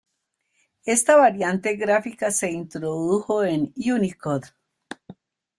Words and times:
Esta 0.87 1.15
variante 1.15 1.75
gráfica 1.75 2.31
se 2.31 2.49
introdujo 2.49 3.43
en 3.43 3.71
Unicode. 3.75 4.47